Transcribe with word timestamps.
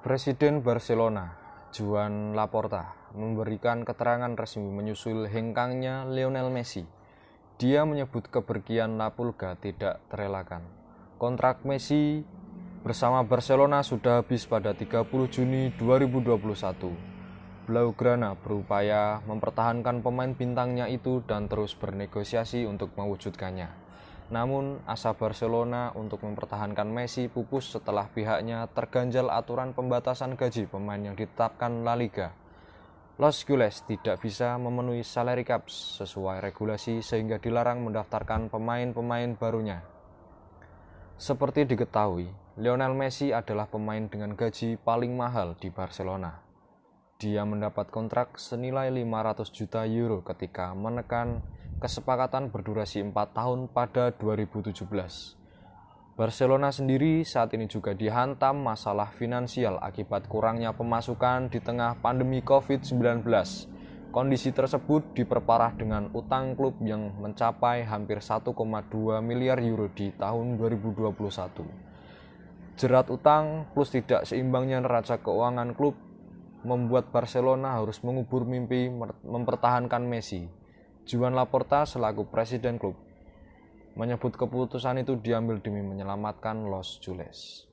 Presiden 0.00 0.64
Barcelona, 0.64 1.36
Joan 1.76 2.32
Laporta, 2.32 2.96
memberikan 3.12 3.84
keterangan 3.84 4.32
resmi 4.32 4.64
menyusul 4.72 5.28
hengkangnya 5.28 6.08
Lionel 6.08 6.48
Messi. 6.48 6.88
Dia 7.60 7.84
menyebut 7.84 8.32
kepergian 8.32 8.96
La 8.96 9.12
Pulga 9.12 9.60
tidak 9.60 10.00
terelakkan. 10.08 10.64
Kontrak 11.20 11.68
Messi 11.68 12.24
bersama 12.80 13.20
Barcelona 13.28 13.84
sudah 13.84 14.24
habis 14.24 14.48
pada 14.48 14.72
30 14.72 15.04
Juni 15.28 15.68
2021. 15.76 17.68
Blaugrana 17.68 18.40
berupaya 18.40 19.20
mempertahankan 19.28 20.00
pemain 20.00 20.32
bintangnya 20.32 20.88
itu 20.88 21.20
dan 21.28 21.44
terus 21.44 21.76
bernegosiasi 21.76 22.64
untuk 22.64 22.96
mewujudkannya. 22.96 23.89
Namun, 24.30 24.78
asa 24.86 25.10
Barcelona 25.10 25.90
untuk 25.98 26.22
mempertahankan 26.22 26.86
Messi 26.86 27.26
pupus 27.26 27.74
setelah 27.74 28.06
pihaknya 28.06 28.70
terganjal 28.70 29.26
aturan 29.26 29.74
pembatasan 29.74 30.38
gaji 30.38 30.70
pemain 30.70 31.02
yang 31.02 31.18
ditetapkan 31.18 31.82
La 31.82 31.98
Liga. 31.98 32.30
Los 33.18 33.42
Gules 33.44 33.84
tidak 33.84 34.22
bisa 34.22 34.54
memenuhi 34.56 35.02
salary 35.04 35.42
cap 35.42 35.66
sesuai 35.68 36.40
regulasi 36.40 37.02
sehingga 37.02 37.36
dilarang 37.36 37.82
mendaftarkan 37.84 38.48
pemain-pemain 38.48 39.34
barunya. 39.36 39.82
Seperti 41.20 41.68
diketahui, 41.68 42.32
Lionel 42.56 42.96
Messi 42.96 43.28
adalah 43.28 43.68
pemain 43.68 44.08
dengan 44.08 44.32
gaji 44.32 44.80
paling 44.80 45.12
mahal 45.12 45.52
di 45.58 45.68
Barcelona. 45.68 46.40
Dia 47.20 47.44
mendapat 47.44 47.92
kontrak 47.92 48.40
senilai 48.40 48.88
500 48.88 49.52
juta 49.52 49.84
euro 49.84 50.24
ketika 50.24 50.72
menekan 50.72 51.44
kesepakatan 51.80 52.52
berdurasi 52.52 53.00
4 53.00 53.16
tahun 53.32 53.72
pada 53.72 54.12
2017. 54.12 54.84
Barcelona 56.12 56.68
sendiri 56.68 57.24
saat 57.24 57.56
ini 57.56 57.64
juga 57.64 57.96
dihantam 57.96 58.60
masalah 58.60 59.08
finansial 59.16 59.80
akibat 59.80 60.28
kurangnya 60.28 60.76
pemasukan 60.76 61.48
di 61.48 61.56
tengah 61.64 61.96
pandemi 62.04 62.44
COVID-19. 62.44 63.24
Kondisi 64.12 64.52
tersebut 64.52 65.16
diperparah 65.16 65.72
dengan 65.72 66.12
utang 66.12 66.52
klub 66.52 66.76
yang 66.84 67.16
mencapai 67.16 67.88
hampir 67.88 68.20
1,2 68.20 68.52
miliar 69.24 69.56
euro 69.64 69.88
di 69.88 70.12
tahun 70.12 70.60
2021. 70.60 72.76
Jerat 72.76 73.08
utang 73.08 73.72
plus 73.72 73.88
tidak 73.88 74.28
seimbangnya 74.28 74.84
neraca 74.84 75.16
keuangan 75.16 75.72
klub 75.72 75.96
membuat 76.60 77.08
Barcelona 77.08 77.80
harus 77.80 78.04
mengubur 78.04 78.44
mimpi 78.44 78.92
mempertahankan 79.24 80.04
Messi 80.04 80.59
Juan 81.08 81.32
Laporta 81.36 81.88
selaku 81.88 82.28
presiden 82.28 82.76
klub 82.76 82.96
menyebut 83.98 84.32
keputusan 84.32 85.02
itu 85.02 85.18
diambil 85.18 85.58
demi 85.58 85.82
menyelamatkan 85.82 86.70
Los 86.70 87.02
Jules. 87.02 87.66